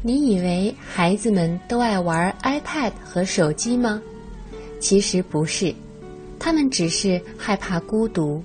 [0.00, 4.00] 你以为孩子们都爱玩 iPad 和手机吗？
[4.78, 5.74] 其实不是，
[6.38, 8.40] 他们只是害怕孤独。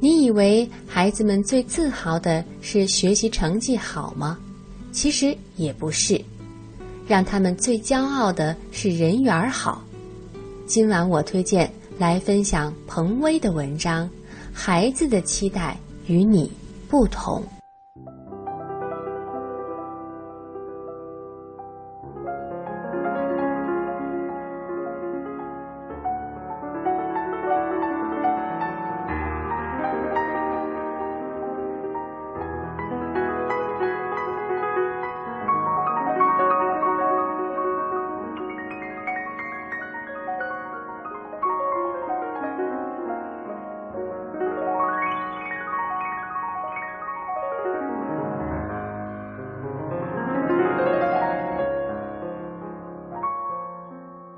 [0.00, 4.36] 你以为孩子们最自豪的是学习成绩好吗？
[4.90, 6.20] 其实也不是，
[7.06, 9.84] 让他们最骄傲的是人缘好。
[10.66, 14.04] 今晚我推荐来分享彭威的文章
[14.52, 16.50] 《孩子的期待与你
[16.88, 17.40] 不同》。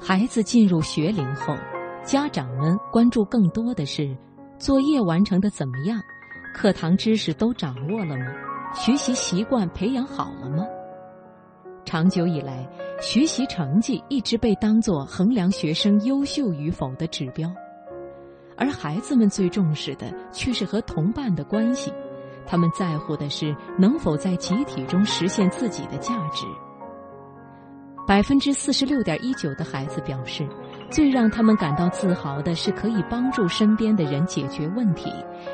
[0.06, 1.56] 孩子进入学龄后，
[2.04, 4.14] 家长们关注更多的是
[4.58, 5.98] 作业完成的怎么样，
[6.52, 8.26] 课堂知识都掌握了吗？
[8.74, 10.62] 学习习惯培养好了吗？
[11.86, 12.68] 长久以来，
[13.00, 17.50] 学习成绩一直被当作衡量学生优秀与否的指标，
[18.58, 21.90] 而孩子们最重视的却是和同伴的关系，
[22.46, 26.44] 他们在乎的是能否在集体中实现自己的价值。
[28.06, 30.46] 百分之四十六点一九的孩子表示，
[30.90, 35.10] 最让他们感到自豪的是可以帮助身边的人解决问题，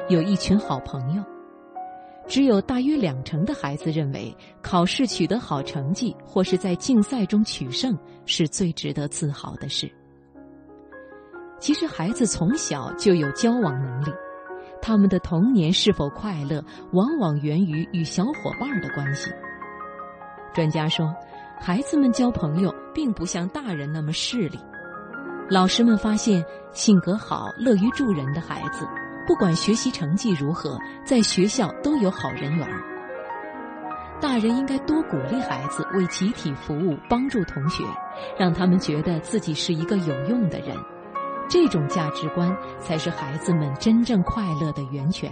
[0.08, 1.22] 有一群好朋友。
[2.26, 9.88] 只有大约两成的孩子认为，考试取得好成绩或是在竞赛中取胜是最值得自豪的事。
[11.60, 14.12] 其实，孩子从小就有交往能力，
[14.82, 19.30] 他们的童年是否快乐，往往源于与小伙伴的关系。
[20.52, 21.14] 专家说。
[21.62, 24.58] 孩子们交朋友并不像大人那么势利。
[25.50, 28.88] 老师们发现，性格好、乐于助人的孩子，
[29.26, 32.66] 不管学习成绩如何，在学校都有好人缘。
[34.22, 37.84] 大人应该多鼓励孩子为集体服务，帮助同学，
[38.38, 40.74] 让他们觉得自己是一个有用的人。
[41.46, 45.30] 这种价值观才是孩子们真正快乐的源泉。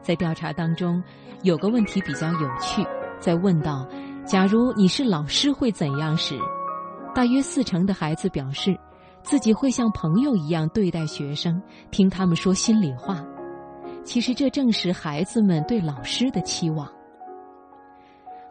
[0.00, 1.02] 在调查当中，
[1.42, 2.82] 有个问题比较有趣，
[3.18, 3.86] 在问到。
[4.30, 6.38] 假如你是老师会怎样时，
[7.12, 8.78] 大约四成的孩子表示，
[9.24, 11.60] 自己会像朋友一样对待学生，
[11.90, 13.26] 听他们说心里话。
[14.04, 16.88] 其实这正是孩子们对老师的期望。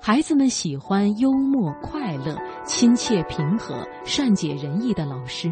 [0.02, 2.36] 孩子们喜欢幽默、快乐、
[2.66, 5.50] 亲切、平和、善解人意的老师，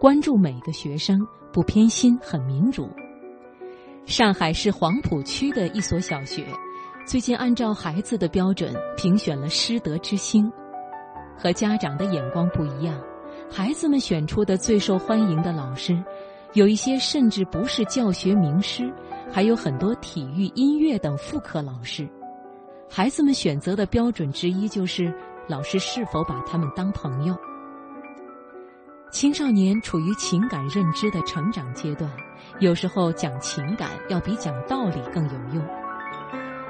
[0.00, 2.90] 关注每个学生，不偏心，很民主。
[4.04, 6.44] 上海市黄浦区的一所小学。
[7.10, 10.48] 最近按照孩子的标准评选了师德之星，
[11.36, 13.02] 和家长的眼光不一样，
[13.50, 16.00] 孩子们选出的最受欢迎的老师，
[16.52, 18.94] 有一些甚至不是教学名师，
[19.28, 22.08] 还有很多体育、音乐等副科老师。
[22.88, 25.12] 孩子们选择的标准之一就是
[25.48, 27.36] 老师是否把他们当朋友。
[29.10, 32.08] 青少年处于情感认知的成长阶段，
[32.60, 35.79] 有时候讲情感要比讲道理更有用。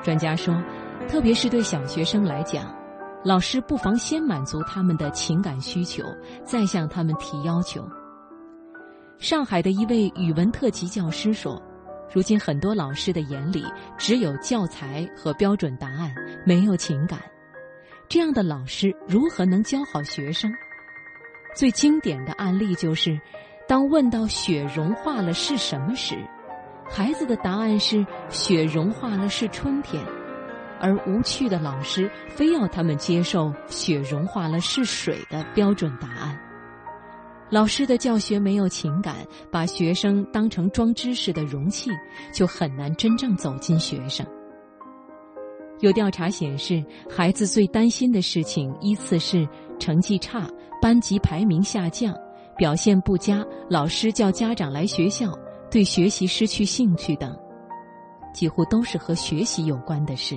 [0.02, 0.54] 专家说，
[1.08, 2.74] 特别是对小学生来讲，
[3.24, 6.02] 老师不妨先满足他们的情感需求，
[6.44, 7.86] 再向他们提要求。
[9.18, 11.60] 上海的一位语文特级教师说
[12.10, 13.62] ：“如今很多老师的眼里
[13.98, 16.10] 只有教材和标准答案，
[16.46, 17.20] 没有情感。
[18.08, 20.50] 这样的老师如何能教好学生？”
[21.54, 23.20] 最经典的案例就是，
[23.68, 26.16] 当问到雪融化了是什么时。
[26.92, 30.04] 孩子的答案是雪融化了是春天，
[30.80, 36.36] 而无趣的老师非要他们接受雪融化了是水的标准答案。
[37.48, 39.18] 老师的教学没有情感，
[39.52, 41.90] 把学生当成装知识的容器，
[42.34, 44.26] 就很难真正走进学生。
[45.78, 49.48] 有调查显示，孩子最担心的事情依次是
[49.78, 50.44] 成绩差、
[50.82, 52.12] 班级排名下降、
[52.56, 55.32] 表现不佳、老师叫家长来学校。
[55.70, 57.32] 对学习失去兴趣等，
[58.34, 60.36] 几乎都是和学习有关的事。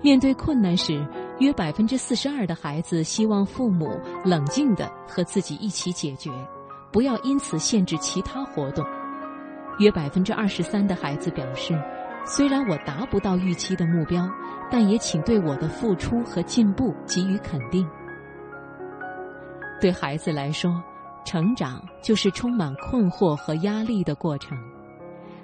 [0.00, 1.06] 面对困难时，
[1.40, 6.30] 约百分之四十二的孩子希望父母冷静的和自己一起解决，
[6.90, 8.82] 不要因此限制其他活动。
[9.78, 11.78] 约百分之二十三的孩子表示，
[12.24, 14.26] 虽然我达不到预期的目标，
[14.70, 17.86] 但也请对我的付出和进步给予肯定。
[19.82, 20.82] 对孩子来说。
[21.28, 24.56] 成长就是充满困惑和压力的过程，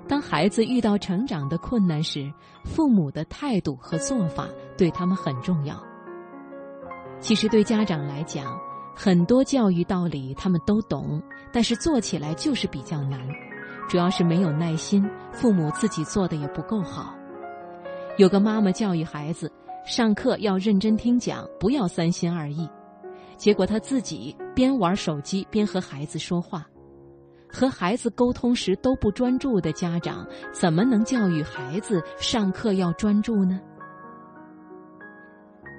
[0.08, 2.32] 当孩子遇到成长的困难时，
[2.64, 4.48] 父母的态度和做法
[4.78, 5.78] 对他们很重要。
[7.20, 8.58] 其实对家长来讲，
[8.96, 11.22] 很多教育道理他们都懂，
[11.52, 13.20] 但是做起来就是比较难，
[13.86, 17.14] 主要是没有耐心，父母自己做的也不够好。
[18.16, 19.52] 有个妈妈教育孩子，
[19.84, 22.66] 上课要认真听讲，不要三心二意，
[23.44, 26.66] 结果他自己边玩手机边和孩子说话。
[27.46, 33.60] 和孩子沟通时都不专注的家长，怎么能教育孩子上课要专注呢？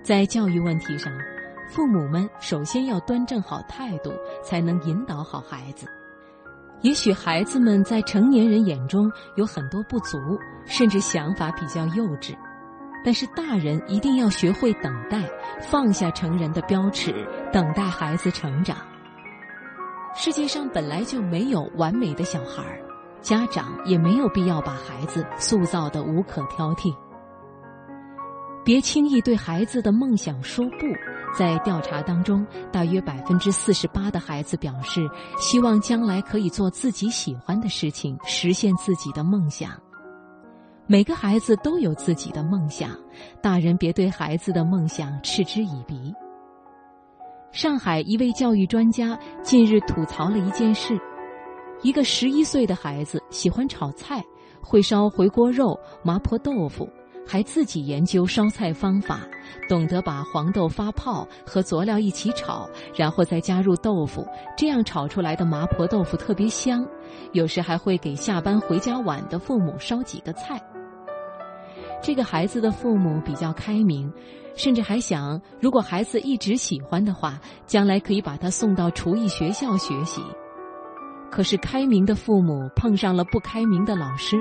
[0.04, 1.12] 在教育问题上，
[1.68, 4.12] 父母们首先要端正好态度，
[4.44, 5.88] 才能引导好孩子。
[6.82, 10.20] 也许孩子们在成年人眼中有很多不足，
[10.68, 12.36] 甚至想法比较幼稚，
[13.06, 15.22] 但是大人一定要学会等待，
[15.62, 17.14] 放下成人的标尺，
[17.54, 18.76] 等待孩子成长。
[20.16, 22.82] 世界上本来就没有完美的小孩儿，
[23.22, 26.92] 家长也没有必要把孩子塑造的无可挑剔。
[28.64, 30.88] 别轻易对孩子的梦想说不。
[31.38, 35.02] 在调查当中，大约百分之四十八的孩子表示
[35.38, 39.70] 希望将来可以做自己喜欢的事情，实现自己的梦想。
[40.88, 42.92] 每个孩子都有自己的梦想，
[43.42, 46.14] 大人别对孩子的梦想嗤之以鼻。
[47.52, 50.96] 上海一位教育专家近日吐槽了一件事：
[51.82, 54.24] 一个十一岁的孩子喜欢炒菜，
[54.62, 56.88] 会烧回锅肉、麻婆豆腐，
[57.26, 59.22] 还自己研究烧菜方法，
[59.68, 64.24] 懂得把黄豆发泡和佐料一起炒，然后再加入豆腐，
[64.56, 66.86] 这样炒出来的麻婆豆腐特别香。
[67.32, 70.62] 有时还会给下班回家晚的父母烧几个菜。
[72.02, 74.12] 这个孩子的父母比较开明。
[74.56, 80.22] 甚至还想，如果孩子一直喜欢的话，将来可以把他送到厨艺学校学习。
[81.30, 84.38] 可是开明的父母碰上了不开明的老师，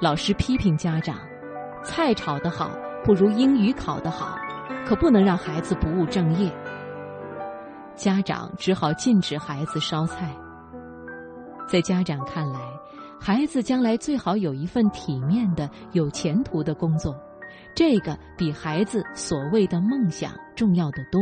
[0.00, 1.16] 老师批评家长：
[1.84, 2.68] 菜炒得好
[3.04, 4.36] 不如英语考得好，
[4.84, 6.52] 可不能让孩子不务正业。
[7.94, 10.34] 家长只好禁止孩子烧菜。
[11.68, 12.58] 在家长看来，
[13.20, 17.14] 孩子将来最好有一份体面的、有前途的工作。
[17.74, 21.20] 这个比孩子所谓的梦想重要的多。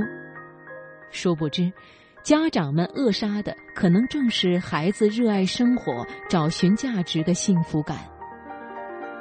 [1.11, 1.73] 殊不知，
[2.23, 7.99] 家长们扼杀的可能正是孩子热爱生活、找寻价值的幸福感。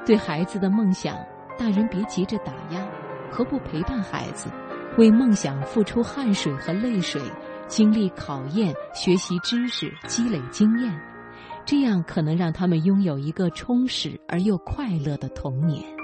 [0.06, 1.18] 对孩子的梦想，
[1.58, 2.88] 大人别急着打压，
[3.32, 4.50] 何不陪伴孩子，
[4.98, 7.22] 为梦想付出汗水和泪水，
[7.68, 11.02] 经历考验，学习知识，积累经验，
[11.66, 15.95] 这样可能让他们拥有一个充实而又快乐的童年。